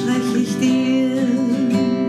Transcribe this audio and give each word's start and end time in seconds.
verspreche 0.00 0.38
ich 0.38 0.58
dir. 0.58 1.99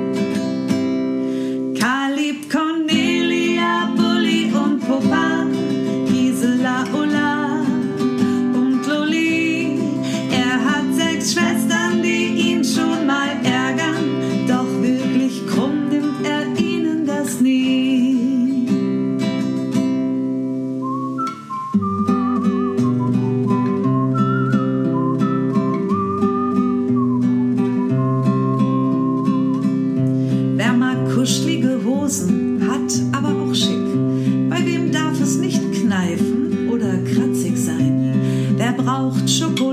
Wer 30.71 30.77
mag 30.77 31.13
kuschelige 31.13 31.83
Hosen, 31.83 32.61
hat 32.65 32.93
aber 33.11 33.41
auch 33.41 33.53
schick. 33.53 34.49
Bei 34.49 34.65
wem 34.65 34.89
darf 34.89 35.19
es 35.19 35.37
nicht 35.37 35.61
kneifen 35.73 36.69
oder 36.69 36.97
kratzig 36.99 37.57
sein? 37.57 38.13
Wer 38.55 38.71
braucht 38.71 39.29
Schokolade? 39.29 39.70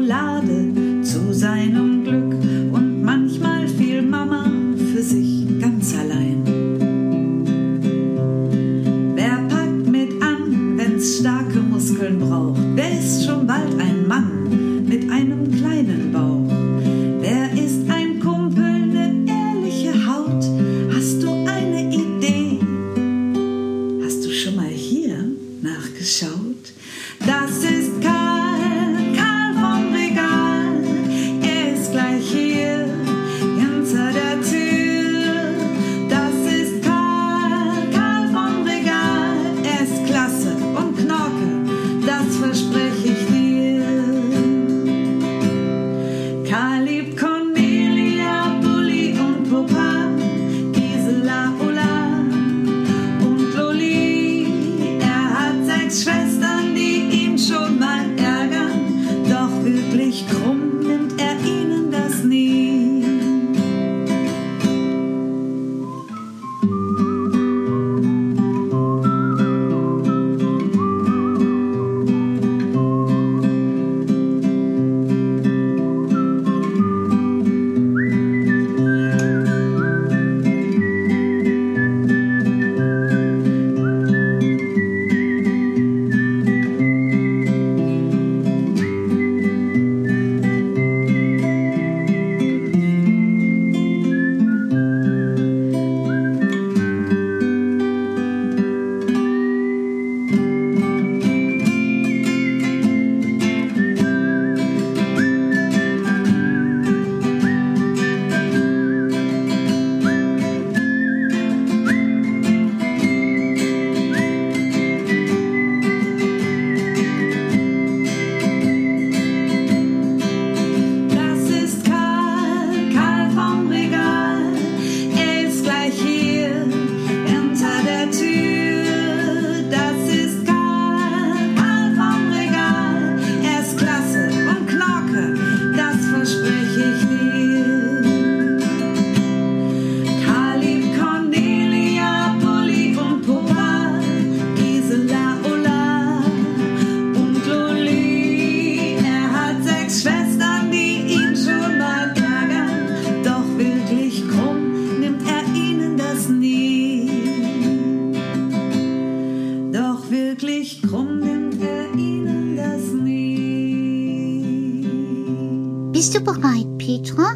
Bist 166.09 166.21
du 166.21 166.25
bereit, 166.25 166.79
Petra? 166.79 167.35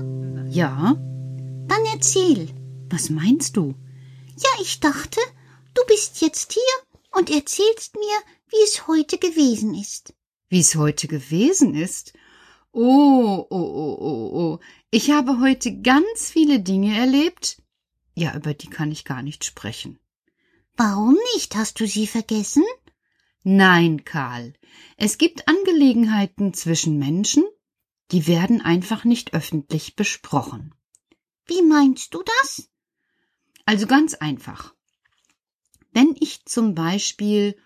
Ja. 0.49 0.97
Dann 1.69 1.85
erzähl. 1.93 2.49
Was 2.89 3.11
meinst 3.11 3.59
du? 3.59 3.75
Ja, 4.35 4.49
ich 4.63 4.81
dachte, 4.81 5.21
du 5.75 5.83
bist 5.89 6.23
jetzt 6.23 6.55
hier 6.55 7.19
und 7.19 7.29
erzählst 7.29 7.97
mir, 7.97 8.19
wie 8.49 8.65
es 8.65 8.87
heute 8.87 9.19
gewesen 9.19 9.75
ist. 9.75 10.15
Wie 10.49 10.61
es 10.61 10.75
heute 10.75 11.07
gewesen 11.07 11.75
ist? 11.75 12.15
Oh, 12.73 13.47
oh, 13.51 13.57
oh, 13.57 13.99
oh, 14.01 14.31
oh. 14.41 14.59
Ich 14.91 15.11
habe 15.11 15.39
heute 15.39 15.83
ganz 15.83 16.31
viele 16.31 16.59
Dinge 16.61 16.97
erlebt. 16.97 17.61
Ja, 18.15 18.35
über 18.35 18.55
die 18.55 18.69
kann 18.69 18.91
ich 18.91 19.05
gar 19.05 19.23
nicht 19.23 19.45
sprechen. 19.45 19.99
Warum 20.79 21.19
nicht? 21.35 21.57
Hast 21.57 21.79
du 21.79 21.87
sie 21.87 22.07
vergessen? 22.07 22.65
Nein, 23.43 24.07
Karl. 24.07 24.55
Es 24.97 25.19
gibt 25.19 25.47
Angelegenheiten 25.47 26.55
zwischen 26.55 26.99
Menschen, 26.99 27.45
die 28.13 28.27
werden 28.27 28.61
einfach 28.61 29.05
nicht 29.05 29.35
öffentlich 29.35 29.97
besprochen. 29.97 30.75
Wie 31.47 31.63
meinst 31.63 32.15
du 32.15 32.23
das? 32.23 32.71
Also 33.65 33.87
ganz 33.87 34.15
einfach. 34.15 34.75
Wenn 35.93 36.15
ich 36.21 36.45
zum 36.45 36.75
Beispiel 36.75 37.57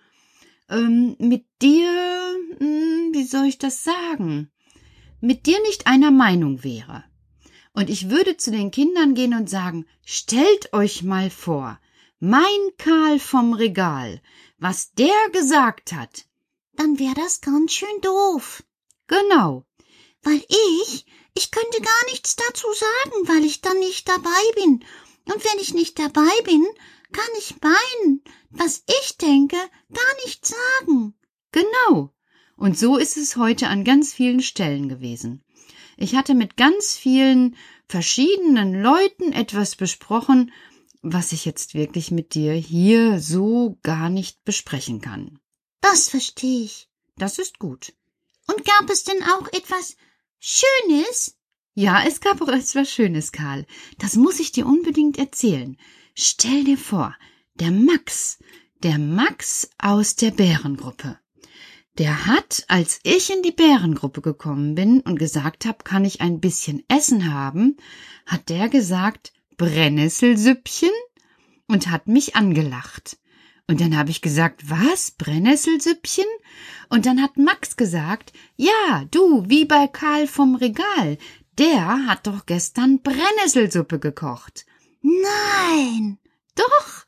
ähm, 0.69 1.17
mit 1.19 1.45
dir, 1.61 1.91
mh, 2.59 3.13
wie 3.13 3.25
soll 3.25 3.47
ich 3.47 3.59
das 3.59 3.85
sagen, 3.85 4.51
mit 5.21 5.47
dir 5.47 5.61
nicht 5.63 5.87
einer 5.87 6.11
Meinung 6.11 6.63
wäre 6.63 7.05
und 7.73 7.91
ich 7.91 8.09
würde 8.09 8.37
zu 8.37 8.51
den 8.51 8.71
Kindern 8.71 9.15
gehen 9.15 9.35
und 9.35 9.51
sagen, 9.51 9.87
stellt 10.05 10.73
euch 10.73 11.03
mal 11.03 11.29
vor, 11.29 11.79
mein 12.19 12.43
Karl 12.79 13.19
vom 13.19 13.53
Regal, 13.53 14.23
was 14.59 14.93
der 14.95 15.15
gesagt 15.33 15.93
hat, 15.93 16.27
dann 16.75 16.99
wäre 16.99 17.15
das 17.15 17.43
ganz 17.43 17.73
schön 17.73 18.01
doof. 18.01 18.65
Genau. 19.07 19.67
Weil 20.27 20.45
ich, 20.83 21.07
ich 21.35 21.53
könnte 21.53 21.81
gar 21.81 22.05
nichts 22.11 22.35
dazu 22.35 22.67
sagen, 22.73 23.29
weil 23.29 23.45
ich 23.45 23.61
dann 23.61 23.79
nicht 23.79 24.09
dabei 24.09 24.53
bin. 24.57 24.85
Und 25.33 25.45
wenn 25.45 25.61
ich 25.61 25.73
nicht 25.73 26.01
dabei 26.01 26.43
bin, 26.43 26.67
kann 27.13 27.29
ich 27.39 27.55
meinen, 27.63 28.25
was 28.51 28.83
ich 29.03 29.19
denke, 29.19 29.57
gar 29.93 30.25
nicht 30.25 30.45
sagen. 30.45 31.15
Genau. 31.53 32.13
Und 32.57 32.77
so 32.77 32.97
ist 32.97 33.17
es 33.17 33.37
heute 33.37 33.69
an 33.69 33.85
ganz 33.85 34.13
vielen 34.13 34.43
Stellen 34.43 34.89
gewesen. 34.89 35.45
Ich 35.97 36.17
hatte 36.17 36.35
mit 36.35 36.57
ganz 36.57 36.97
vielen 36.97 37.55
verschiedenen 37.89 38.83
Leuten 38.83 39.33
etwas 39.33 39.77
besprochen, 39.77 40.51
was 41.03 41.31
ich 41.31 41.45
jetzt 41.45 41.75
wirklich 41.75 42.11
mit 42.11 42.35
dir 42.35 42.53
hier 42.55 43.21
so 43.21 43.79
gar 43.85 44.11
nicht 44.11 44.45
besprechen 44.45 45.01
kann. 45.01 45.39
Das 45.83 46.09
verstehe 46.09 46.65
ich. 46.65 46.89
Das 47.17 47.39
ist 47.39 47.61
gut. 47.61 47.93
Und 48.49 48.65
gab 48.65 48.91
es 48.91 49.05
denn 49.05 49.23
auch 49.23 49.47
etwas 49.53 49.97
Schönes? 50.39 51.37
Ja, 51.75 52.05
es 52.07 52.21
gab 52.21 52.41
auch 52.41 52.49
etwas 52.49 52.91
Schönes, 52.91 53.33
Karl. 53.33 53.67
Das 53.99 54.17
muss 54.17 54.41
ich 54.41 54.53
dir 54.53 54.67
unbedingt 54.67 55.19
erzählen. 55.19 55.77
Stell 56.15 56.65
dir 56.65 56.79
vor, 56.79 57.15
der 57.55 57.71
Max, 57.71 58.39
der 58.83 58.99
Max 58.99 59.69
aus 59.79 60.17
der 60.17 60.31
Bärengruppe. 60.31 61.19
Der 61.99 62.27
hat, 62.27 62.65
als 62.69 63.01
ich 63.03 63.31
in 63.31 63.43
die 63.43 63.53
Bärengruppe 63.53 64.21
gekommen 64.21 64.75
bin 64.75 65.01
und 65.01 65.19
gesagt 65.19 65.65
habe, 65.65 65.85
kann 65.85 66.05
ich 66.05 66.21
ein 66.21 66.41
bisschen 66.41 66.83
Essen 66.89 67.33
haben, 67.33 67.77
hat 68.27 68.49
der 68.51 68.69
gesagt, 68.69 69.33
Brennesselsüppchen 69.57 70.91
und 71.67 71.91
hat 71.91 72.07
mich 72.07 72.37
angelacht. 72.37 73.19
Und 73.69 73.81
dann 73.81 73.97
habe 73.97 74.11
ich 74.11 74.21
gesagt, 74.21 74.71
was? 74.71 75.11
Brennesselsüppchen? 75.11 76.27
Und 76.89 77.05
dann 77.05 77.21
hat 77.21 77.37
Max 77.37 77.77
gesagt, 77.77 78.33
ja, 78.57 79.05
du, 79.11 79.45
wie 79.49 79.65
bei 79.65 79.89
Karl 79.89 80.29
vom 80.29 80.55
Regal, 80.55 81.19
der 81.59 82.07
hat 82.07 82.27
doch 82.27 82.47
gestern 82.47 83.03
Brennnesselsuppe 83.03 83.99
gekocht. 83.99 84.67
Nein. 85.03 86.19
Doch. 86.55 87.05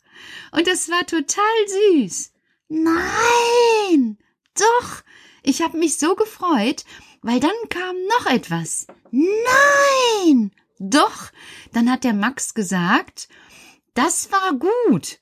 Und 0.51 0.67
es 0.67 0.89
war 0.89 1.07
total 1.07 1.45
süß. 1.67 2.33
Nein. 2.69 4.19
Doch. 4.55 5.03
Ich 5.45 5.63
habe 5.63 5.79
mich 5.79 5.99
so 5.99 6.17
gefreut, 6.17 6.85
weil 7.23 7.39
dann 7.39 7.51
kam 7.69 7.95
noch 8.19 8.27
etwas. 8.27 8.89
Nein. 9.13 10.51
Doch. 10.81 11.31
Dann 11.73 11.91
hat 11.91 12.03
der 12.03 12.15
Max 12.15 12.55
gesagt, 12.55 13.29
das 13.95 14.33
war 14.33 14.55
gut. 14.55 15.21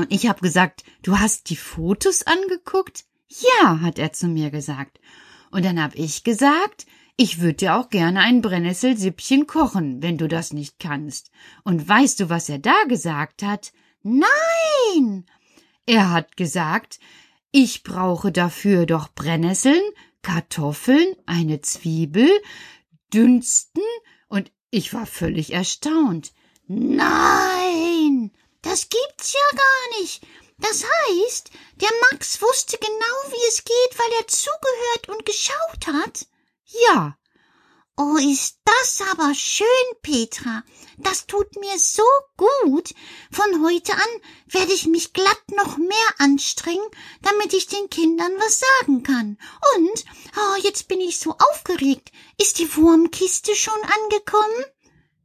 Und 0.00 0.12
ich 0.12 0.28
habe 0.28 0.40
gesagt, 0.40 0.82
du 1.02 1.18
hast 1.18 1.50
die 1.50 1.56
Fotos 1.56 2.22
angeguckt? 2.22 3.04
Ja, 3.28 3.80
hat 3.80 3.98
er 3.98 4.14
zu 4.14 4.28
mir 4.28 4.50
gesagt. 4.50 4.98
Und 5.50 5.64
dann 5.64 5.80
habe 5.80 5.96
ich 5.96 6.24
gesagt, 6.24 6.86
ich 7.18 7.40
würde 7.40 7.54
dir 7.54 7.76
auch 7.76 7.90
gerne 7.90 8.20
ein 8.20 8.40
Brennesselsüppchen 8.40 9.46
kochen, 9.46 10.02
wenn 10.02 10.16
du 10.16 10.26
das 10.26 10.54
nicht 10.54 10.78
kannst. 10.78 11.30
Und 11.64 11.86
weißt 11.86 12.18
du, 12.20 12.30
was 12.30 12.48
er 12.48 12.58
da 12.58 12.84
gesagt 12.88 13.42
hat? 13.42 13.74
Nein. 14.02 15.26
Er 15.84 16.12
hat 16.12 16.38
gesagt, 16.38 16.98
ich 17.52 17.82
brauche 17.82 18.32
dafür 18.32 18.86
doch 18.86 19.12
Brennnesseln, 19.12 19.82
Kartoffeln, 20.22 21.14
eine 21.26 21.60
Zwiebel, 21.60 22.30
Dünsten, 23.12 23.82
und 24.28 24.50
ich 24.70 24.94
war 24.94 25.04
völlig 25.04 25.52
erstaunt. 25.52 26.32
Nein. 26.68 27.59
Das 28.62 28.88
gibt's 28.88 29.32
ja 29.32 29.56
gar 29.56 30.00
nicht. 30.00 30.22
Das 30.58 30.84
heißt, 30.84 31.50
der 31.76 31.90
Max 32.10 32.40
wusste 32.42 32.78
genau, 32.78 33.32
wie 33.32 33.48
es 33.48 33.64
geht, 33.64 33.98
weil 33.98 34.12
er 34.18 34.26
zugehört 34.26 35.08
und 35.08 35.24
geschaut 35.24 35.86
hat. 35.86 36.26
Ja, 36.66 37.16
Oh, 38.02 38.16
ist 38.16 38.56
das 38.64 39.06
aber 39.10 39.34
schön, 39.34 39.66
Petra. 40.00 40.62
Das 40.96 41.26
tut 41.26 41.54
mir 41.56 41.78
so 41.78 42.02
gut. 42.38 42.94
Von 43.30 43.62
heute 43.62 43.92
an 43.92 44.22
werde 44.46 44.72
ich 44.72 44.86
mich 44.86 45.12
glatt 45.12 45.42
noch 45.48 45.76
mehr 45.76 46.14
anstrengen, 46.16 46.88
damit 47.20 47.52
ich 47.52 47.66
den 47.66 47.90
Kindern 47.90 48.32
was 48.38 48.58
sagen 48.58 49.02
kann. 49.02 49.36
Und, 49.76 50.04
oh, 50.34 50.56
jetzt 50.62 50.88
bin 50.88 50.98
ich 50.98 51.18
so 51.18 51.36
aufgeregt. 51.50 52.10
Ist 52.40 52.58
die 52.58 52.74
Wurmkiste 52.74 53.54
schon 53.54 53.78
angekommen? 53.82 54.64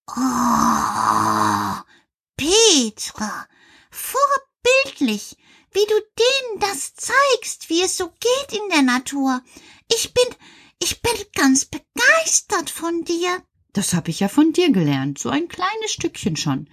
Oh, 0.09 1.75
Petra, 2.37 3.47
vorbildlich, 3.91 5.37
wie 5.71 5.87
du 5.87 5.95
denen 5.95 6.59
das 6.61 6.97
zeigst, 6.97 7.71
wie 7.71 7.83
es 7.83 7.97
so 7.97 8.09
geht 8.09 8.59
in 8.59 8.69
der 8.71 8.83
Natur. 8.83 9.41
Ich 9.89 10.13
bin, 10.13 10.25
ich 10.83 11.01
bin 11.03 11.13
ganz 11.35 11.65
begeistert 11.65 12.71
von 12.71 13.05
dir. 13.05 13.43
Das 13.75 13.93
habe 13.93 14.11
ich 14.11 14.21
ja 14.21 14.29
von 14.29 14.53
dir 14.53 14.71
gelernt, 14.71 15.19
so 15.19 15.31
ein 15.31 15.49
kleines 15.49 15.91
Stückchen 15.91 16.37
schon. 16.37 16.69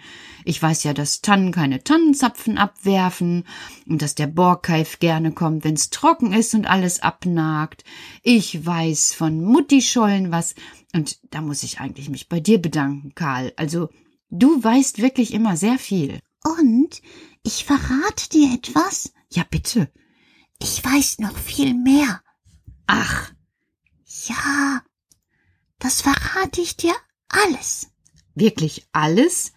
Ich 0.46 0.62
weiß 0.62 0.84
ja, 0.84 0.94
dass 0.94 1.22
Tannen 1.22 1.52
keine 1.52 1.84
Tannenzapfen 1.84 2.60
abwerfen 2.60 3.46
und 3.88 4.04
dass 4.04 4.14
der 4.14 4.28
Borkeif 4.28 5.00
gerne 5.00 5.32
kommt, 5.32 5.64
wenn's 5.64 5.90
trocken 5.90 6.32
ist 6.32 6.54
und 6.54 6.68
alles 6.68 7.02
abnagt. 7.02 7.84
Ich 8.22 8.64
weiß 8.64 9.14
von 9.14 9.44
Muttischollen 9.44 10.32
was 10.32 10.54
und 10.94 11.20
da 11.32 11.42
muss 11.42 11.64
ich 11.64 11.80
eigentlich 11.80 12.10
mich 12.10 12.30
bei 12.30 12.40
dir 12.40 12.62
bedanken, 12.62 13.14
Karl. 13.16 13.52
Also, 13.56 13.90
du 14.30 14.64
weißt 14.64 15.02
wirklich 15.02 15.34
immer 15.34 15.58
sehr 15.58 15.80
viel. 15.80 16.20
Und 16.44 17.02
ich 17.44 17.66
verrate 17.66 18.30
dir 18.32 18.54
etwas. 18.54 19.12
Ja, 19.30 19.44
bitte. 19.50 19.92
Ich 20.62 20.84
weiß 20.84 21.18
noch 21.20 21.36
viel 21.36 21.74
mehr. 21.74 22.22
Ach, 22.86 23.32
Ja, 24.28 24.84
das 25.80 26.02
verrate 26.02 26.62
ich 26.62 26.76
dir 26.76 26.96
alles, 27.30 27.88
wirklich 28.36 28.86
alles? 28.92 29.54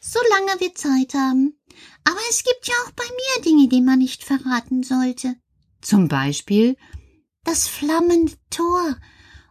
solange 0.00 0.60
wir 0.60 0.74
Zeit 0.74 1.14
haben. 1.14 1.58
Aber 2.04 2.20
es 2.30 2.42
gibt 2.42 2.66
ja 2.66 2.74
auch 2.84 2.90
bei 2.92 3.04
mir 3.04 3.44
Dinge, 3.44 3.68
die 3.68 3.82
man 3.82 3.98
nicht 3.98 4.24
verraten 4.24 4.82
sollte. 4.82 5.36
Zum 5.80 6.08
Beispiel? 6.08 6.76
Das 7.44 7.68
flammende 7.68 8.32
Tor. 8.50 8.96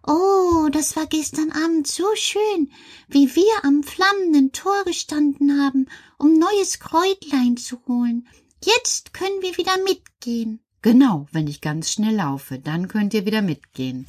Oh, 0.05 0.69
das 0.71 0.95
war 0.95 1.05
gestern 1.05 1.51
Abend 1.51 1.87
so 1.87 2.05
schön, 2.15 2.71
wie 3.07 3.35
wir 3.35 3.63
am 3.63 3.83
flammenden 3.83 4.51
Tor 4.51 4.83
gestanden 4.85 5.61
haben, 5.61 5.87
um 6.17 6.33
neues 6.33 6.79
Kräutlein 6.79 7.57
zu 7.57 7.79
holen. 7.87 8.27
Jetzt 8.63 9.13
können 9.13 9.41
wir 9.41 9.57
wieder 9.57 9.77
mitgehen. 9.83 10.61
Genau, 10.81 11.27
wenn 11.31 11.47
ich 11.47 11.61
ganz 11.61 11.91
schnell 11.91 12.15
laufe, 12.15 12.57
dann 12.57 12.87
könnt 12.87 13.13
ihr 13.13 13.25
wieder 13.25 13.41
mitgehen. 13.41 14.07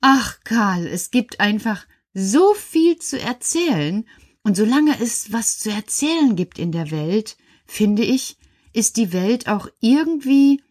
Ach, 0.00 0.38
Karl, 0.44 0.86
es 0.86 1.10
gibt 1.10 1.40
einfach 1.40 1.86
so 2.12 2.54
viel 2.54 2.98
zu 2.98 3.20
erzählen, 3.20 4.06
und 4.42 4.56
solange 4.56 5.00
es 5.00 5.32
was 5.32 5.58
zu 5.58 5.70
erzählen 5.70 6.36
gibt 6.36 6.60
in 6.60 6.70
der 6.70 6.92
Welt, 6.92 7.36
finde 7.66 8.04
ich, 8.04 8.38
ist 8.72 8.96
die 8.96 9.12
Welt 9.12 9.48
auch 9.48 9.68
irgendwie, 9.80 10.62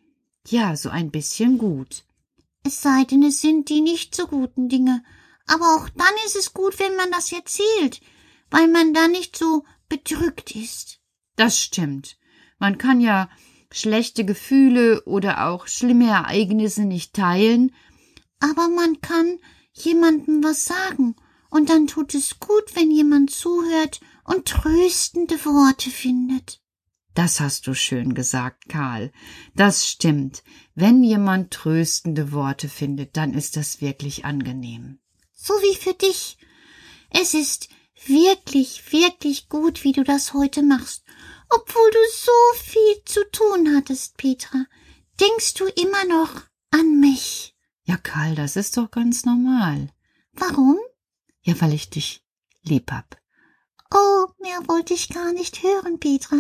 ja, 0.48 0.78
so 0.78 0.90
ein 0.90 1.12
bisschen 1.12 1.58
gut. 1.58 2.06
Es 2.64 2.82
sei 2.82 3.04
denn, 3.04 3.22
es 3.24 3.42
sind 3.42 3.68
die 3.68 3.82
nicht 3.82 4.16
so 4.16 4.28
guten 4.28 4.70
Dinge. 4.70 5.04
Aber 5.46 5.76
auch 5.76 5.90
dann 5.90 6.14
ist 6.26 6.36
es 6.36 6.54
gut, 6.54 6.80
wenn 6.80 6.96
man 6.96 7.12
das 7.12 7.32
erzählt, 7.32 8.00
weil 8.50 8.68
man 8.68 8.94
dann 8.94 9.12
nicht 9.12 9.36
so 9.36 9.66
bedrückt 9.90 10.56
ist. 10.56 11.00
Das 11.36 11.60
stimmt. 11.60 12.18
Man 12.60 12.78
kann 12.78 13.02
ja 13.02 13.30
schlechte 13.72 14.24
Gefühle 14.24 15.04
oder 15.04 15.48
auch 15.48 15.68
schlimme 15.68 16.08
Ereignisse 16.08 16.86
nicht 16.86 17.14
teilen. 17.14 17.76
Aber 18.40 18.70
man 18.70 19.02
kann 19.02 19.40
jemandem 19.74 20.44
was 20.44 20.66
sagen, 20.66 21.16
und 21.50 21.70
dann 21.70 21.88
tut 21.88 22.14
es 22.14 22.40
gut, 22.40 22.76
wenn 22.76 22.92
jemand 22.92 23.32
zuhört 23.32 24.02
und 24.26 24.46
tröstende 24.46 25.44
Worte 25.46 25.90
findet. 25.90 26.62
Das 27.14 27.40
hast 27.40 27.66
du 27.68 27.74
schön 27.74 28.14
gesagt, 28.14 28.68
Karl. 28.68 29.14
Das 29.56 29.88
stimmt. 29.88 30.44
Wenn 30.74 31.02
jemand 31.02 31.52
tröstende 31.52 32.34
Worte 32.34 32.68
findet, 32.68 33.16
dann 33.16 33.34
ist 33.34 33.56
das 33.56 33.80
wirklich 33.80 34.26
angenehm. 34.26 35.00
So 35.34 35.54
wie 35.54 35.76
für 35.76 35.94
dich. 35.94 36.38
Es 37.10 37.34
ist 37.34 37.70
wirklich, 38.06 38.92
wirklich 38.92 39.48
gut, 39.48 39.86
wie 39.86 39.94
du 39.94 40.04
das 40.04 40.34
heute 40.34 40.62
machst. 40.62 41.06
Obwohl 41.50 41.92
du 41.92 42.00
so 42.12 42.60
viel 42.62 43.04
zu 43.06 43.24
tun 43.32 43.78
hattest, 43.78 44.18
Petra. 44.18 44.66
Denkst 45.22 45.54
du 45.54 45.66
immer 45.68 46.04
noch 46.04 46.42
an 46.72 47.00
mich? 47.00 47.55
Ja, 47.86 47.98
Karl, 47.98 48.36
das 48.36 48.56
ist 48.56 48.78
doch 48.78 48.90
ganz 48.92 49.26
normal. 49.26 49.90
Warum? 50.34 50.78
Ja, 51.42 51.60
weil 51.62 51.74
ich 51.74 51.90
dich 51.90 52.26
lieb 52.64 52.92
hab. 52.92 53.18
Oh, 53.94 54.26
mehr 54.42 54.68
wollte 54.68 54.96
ich 54.96 55.10
gar 55.10 55.32
nicht 55.34 55.62
hören, 55.62 56.00
Petra. 56.00 56.38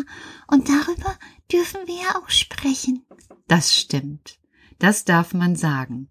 Und 0.47 0.67
darüber 0.67 1.17
dürfen 1.51 1.85
wir 1.85 1.95
ja 1.95 2.15
auch 2.19 2.29
sprechen. 2.29 3.05
Das 3.47 3.75
stimmt. 3.75 4.39
Das 4.79 5.05
darf 5.05 5.33
man 5.33 5.55
sagen. 5.55 6.09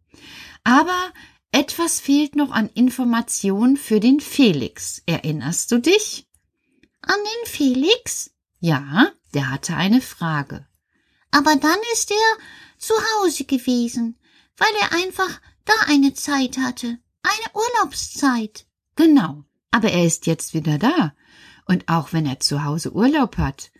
Aber 0.62 1.12
etwas 1.50 2.00
fehlt 2.00 2.36
noch 2.36 2.52
an 2.52 2.68
Information 2.68 3.76
für 3.76 3.98
den 3.98 4.20
Felix. 4.20 5.02
Erinnerst 5.06 5.72
du 5.72 5.78
dich? 5.78 6.28
An 7.02 7.18
den 7.18 7.50
Felix? 7.50 8.30
Ja, 8.60 9.12
der 9.34 9.50
hatte 9.50 9.76
eine 9.76 10.00
Frage. 10.00 10.66
Aber 11.32 11.56
dann 11.56 11.78
ist 11.92 12.12
er 12.12 12.38
zu 12.78 12.94
Hause 12.94 13.44
gewesen, 13.44 14.18
weil 14.56 14.72
er 14.80 14.92
einfach 14.92 15.40
da 15.64 15.74
eine 15.86 16.14
Zeit 16.14 16.58
hatte. 16.58 16.98
Eine 17.22 17.54
Urlaubszeit. 17.54 18.66
Genau. 18.96 19.44
Aber 19.70 19.90
er 19.90 20.04
ist 20.04 20.26
jetzt 20.26 20.54
wieder 20.54 20.78
da. 20.78 21.14
Und 21.66 21.88
auch 21.88 22.12
wenn 22.12 22.26
er 22.26 22.40
zu 22.40 22.64
Hause 22.64 22.92
Urlaub 22.92 23.38
hat, 23.38 23.72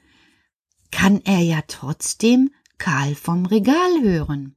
kann 0.91 1.21
er 1.25 1.41
ja 1.41 1.63
trotzdem 1.67 2.53
Karl 2.79 3.15
vom 3.15 3.47
Regal 3.47 4.03
hören. 4.03 4.57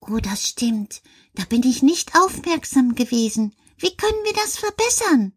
Oh, 0.00 0.18
das 0.18 0.48
stimmt. 0.48 1.02
Da 1.34 1.44
bin 1.44 1.62
ich 1.62 1.82
nicht 1.82 2.16
aufmerksam 2.16 2.94
gewesen. 2.94 3.54
Wie 3.76 3.94
können 3.96 4.24
wir 4.24 4.32
das 4.32 4.56
verbessern? 4.56 5.32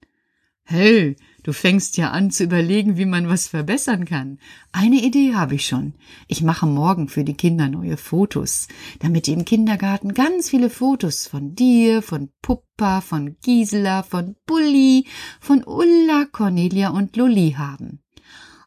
Hey, 0.66 1.18
du 1.44 1.52
fängst 1.52 1.98
ja 1.98 2.12
an 2.12 2.32
zu 2.32 2.46
überlegen, 2.46 2.96
wie 2.96 3.06
man 3.06 3.28
was 3.28 3.48
verbessern 3.48 4.06
kann. 4.06 4.40
Eine 4.72 5.04
Idee 5.04 5.36
habe 5.36 5.56
ich 5.56 5.66
schon. 5.66 5.94
Ich 6.30 6.42
mache 6.42 6.66
morgen 6.66 7.10
für 7.10 7.26
die 7.26 7.36
Kinder 7.36 7.68
neue 7.68 7.98
Fotos, 7.98 8.70
damit 9.00 9.28
die 9.28 9.34
im 9.34 9.44
Kindergarten 9.44 10.14
ganz 10.14 10.50
viele 10.50 10.70
Fotos 10.70 11.28
von 11.28 11.54
dir, 11.54 12.02
von 12.02 12.32
Puppa, 12.42 13.02
von 13.02 13.36
Gisela, 13.44 14.04
von 14.04 14.38
Bulli, 14.46 15.06
von 15.42 15.66
Ulla, 15.66 16.26
Cornelia 16.32 16.90
und 16.92 17.18
Lolli 17.18 17.56
haben. 17.58 18.02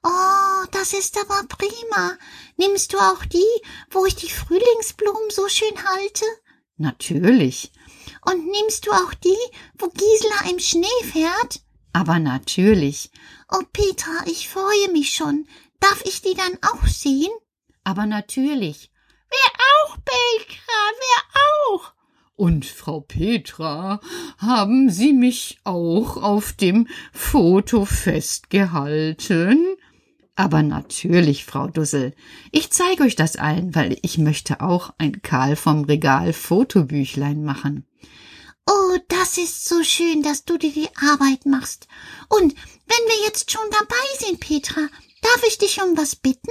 Oh, 0.02 0.66
das 0.72 0.92
ist 0.92 1.18
aber 1.18 1.48
prima. 1.48 2.12
Nimmst 2.58 2.92
du 2.92 2.98
auch 2.98 3.24
die, 3.24 3.42
wo 3.90 4.04
ich 4.04 4.16
die 4.16 4.30
Frühlingsblumen 4.30 5.30
so 5.30 5.48
schön 5.48 5.76
halte? 5.76 6.24
Natürlich. 6.76 7.72
Und 8.30 8.46
nimmst 8.46 8.86
du 8.86 8.92
auch 8.92 9.14
die, 9.14 9.36
wo 9.78 9.88
Gisela 9.88 10.50
im 10.50 10.58
Schnee 10.58 11.04
fährt? 11.10 11.65
Aber 11.96 12.18
natürlich. 12.18 13.10
Oh, 13.50 13.62
Petra, 13.72 14.26
ich 14.26 14.50
freue 14.50 14.92
mich 14.92 15.14
schon. 15.14 15.46
Darf 15.80 16.02
ich 16.04 16.20
die 16.20 16.34
dann 16.34 16.58
auch 16.60 16.86
sehen? 16.86 17.32
Aber 17.84 18.04
natürlich. 18.04 18.90
Wer 19.30 19.52
auch, 19.72 19.96
Petra, 20.04 20.74
wer 20.98 21.40
auch? 21.72 21.94
Und 22.34 22.66
Frau 22.66 23.00
Petra, 23.00 24.02
haben 24.36 24.90
Sie 24.90 25.14
mich 25.14 25.58
auch 25.64 26.18
auf 26.22 26.52
dem 26.52 26.86
Foto 27.14 27.86
festgehalten? 27.86 29.64
Aber 30.34 30.62
natürlich, 30.62 31.46
Frau 31.46 31.66
Dussel. 31.66 32.14
Ich 32.52 32.70
zeige 32.72 33.04
euch 33.04 33.16
das 33.16 33.36
allen, 33.36 33.74
weil 33.74 33.96
ich 34.02 34.18
möchte 34.18 34.60
auch 34.60 34.92
ein 34.98 35.22
Karl 35.22 35.56
vom 35.56 35.84
Regal 35.84 36.34
Fotobüchlein 36.34 37.42
machen. 37.42 37.86
Oh, 38.66 38.98
das 39.08 39.38
ist 39.38 39.66
so 39.66 39.82
schön, 39.84 40.22
dass 40.22 40.44
du 40.44 40.58
dir 40.58 40.72
die 40.72 40.88
Arbeit 40.96 41.46
machst. 41.46 41.86
Und 42.28 42.54
wenn 42.86 43.06
wir 43.06 43.24
jetzt 43.24 43.50
schon 43.50 43.68
dabei 43.70 44.18
sind, 44.18 44.40
Petra, 44.40 44.88
darf 45.22 45.42
ich 45.46 45.58
dich 45.58 45.80
um 45.80 45.96
was 45.96 46.16
bitten? 46.16 46.50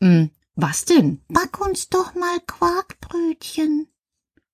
Hm, 0.00 0.30
was 0.56 0.84
denn? 0.84 1.22
Back 1.28 1.60
uns 1.60 1.88
doch 1.88 2.14
mal 2.14 2.40
Quarkbrötchen. 2.40 3.88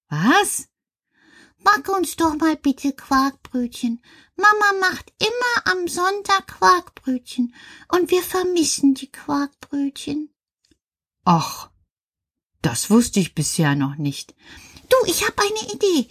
Was? 0.09 0.68
Back 1.64 1.88
uns 1.88 2.16
doch 2.16 2.37
mal 2.37 2.56
bitte 2.56 2.92
Quarkbrötchen. 2.92 4.02
Mama 4.37 4.88
macht 4.88 5.12
immer 5.18 5.73
am 5.73 5.88
Sonntag 5.88 6.47
Quarkbrötchen 6.47 7.54
und 7.88 8.11
wir 8.11 8.23
vermissen 8.23 8.95
die 8.95 9.11
Quarkbrötchen. 9.11 10.30
Ach, 11.25 11.71
das 12.62 12.90
wusste 12.90 13.18
ich 13.21 13.35
bisher 13.35 13.75
noch 13.75 13.97
nicht. 13.97 14.35
Du, 14.88 14.97
ich 15.06 15.26
hab 15.26 15.38
eine 15.40 15.73
Idee. 15.73 16.09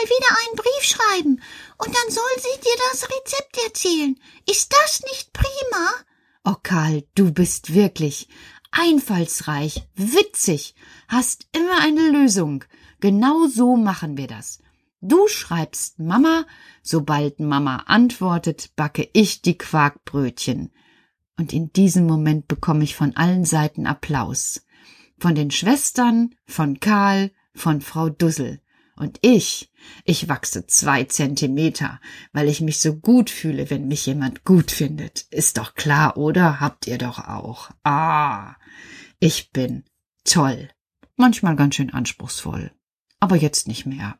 Mal 0.00 0.06
wieder 0.06 0.36
einen 0.46 0.56
Brief 0.56 0.82
schreiben 0.82 1.42
und 1.76 1.94
dann 1.94 2.10
soll 2.10 2.22
sie 2.38 2.60
dir 2.60 2.76
das 2.90 3.04
Rezept 3.04 3.64
erzählen. 3.66 4.16
Ist 4.48 4.72
das 4.72 5.02
nicht 5.02 5.32
prima? 5.32 5.90
Oh, 6.44 6.56
Karl, 6.62 7.04
du 7.14 7.32
bist 7.32 7.74
wirklich 7.74 8.28
einfallsreich, 8.70 9.86
witzig, 9.94 10.74
hast 11.08 11.48
immer 11.52 11.80
eine 11.80 12.10
Lösung. 12.10 12.64
Genau 13.00 13.46
so 13.46 13.76
machen 13.76 14.16
wir 14.16 14.26
das. 14.26 14.62
Du 15.02 15.28
schreibst 15.28 15.98
Mama, 15.98 16.46
sobald 16.82 17.40
Mama 17.40 17.84
antwortet, 17.86 18.70
backe 18.76 19.08
ich 19.12 19.42
die 19.42 19.58
Quarkbrötchen. 19.58 20.72
Und 21.36 21.52
in 21.52 21.72
diesem 21.74 22.06
Moment 22.06 22.48
bekomme 22.48 22.84
ich 22.84 22.94
von 22.94 23.16
allen 23.16 23.44
Seiten 23.44 23.86
Applaus. 23.86 24.64
Von 25.18 25.34
den 25.34 25.50
Schwestern, 25.50 26.34
von 26.46 26.80
Karl, 26.80 27.32
von 27.54 27.82
Frau 27.82 28.08
Dussel. 28.08 28.62
Und 29.00 29.18
ich, 29.22 29.72
ich 30.04 30.28
wachse 30.28 30.66
zwei 30.66 31.04
Zentimeter, 31.04 31.98
weil 32.34 32.48
ich 32.50 32.60
mich 32.60 32.80
so 32.80 32.94
gut 32.94 33.30
fühle, 33.30 33.70
wenn 33.70 33.88
mich 33.88 34.04
jemand 34.04 34.44
gut 34.44 34.70
findet. 34.70 35.22
Ist 35.30 35.56
doch 35.56 35.74
klar, 35.74 36.18
oder? 36.18 36.60
Habt 36.60 36.86
ihr 36.86 36.98
doch 36.98 37.18
auch. 37.18 37.70
Ah, 37.82 38.56
ich 39.18 39.52
bin 39.52 39.84
toll. 40.24 40.68
Manchmal 41.16 41.56
ganz 41.56 41.76
schön 41.76 41.94
anspruchsvoll. 41.94 42.72
Aber 43.20 43.36
jetzt 43.36 43.68
nicht 43.68 43.86
mehr. 43.86 44.18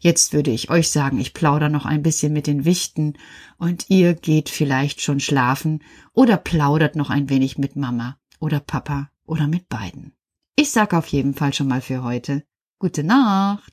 Jetzt 0.00 0.32
würde 0.32 0.52
ich 0.52 0.70
euch 0.70 0.88
sagen, 0.88 1.20
ich 1.20 1.34
plauder 1.34 1.68
noch 1.68 1.84
ein 1.84 2.02
bisschen 2.02 2.32
mit 2.32 2.46
den 2.46 2.64
Wichten 2.64 3.18
und 3.58 3.90
ihr 3.90 4.14
geht 4.14 4.48
vielleicht 4.48 5.02
schon 5.02 5.20
schlafen 5.20 5.84
oder 6.14 6.38
plaudert 6.38 6.96
noch 6.96 7.10
ein 7.10 7.28
wenig 7.28 7.58
mit 7.58 7.76
Mama 7.76 8.18
oder 8.38 8.60
Papa 8.60 9.10
oder 9.26 9.48
mit 9.48 9.68
beiden. 9.68 10.14
Ich 10.56 10.70
sag 10.70 10.94
auf 10.94 11.08
jeden 11.08 11.34
Fall 11.34 11.52
schon 11.52 11.68
mal 11.68 11.82
für 11.82 12.02
heute 12.02 12.42
Gute 12.78 13.04
Nacht. 13.04 13.72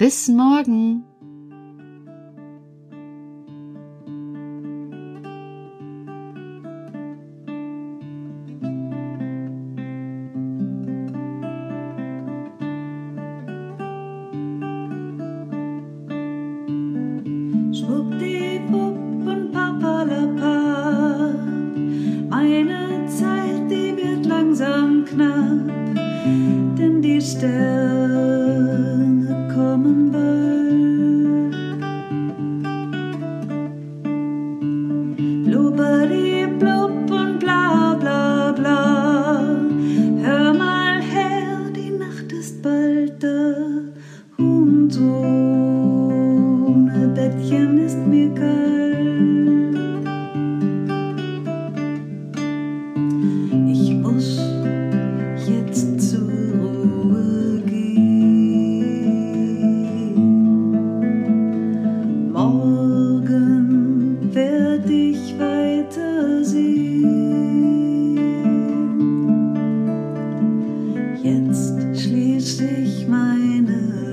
Bis 0.00 0.28
morgen. 0.28 1.09
Jetzt 71.22 72.00
schließt 72.00 72.62
ich 72.62 73.06
meine 73.06 74.09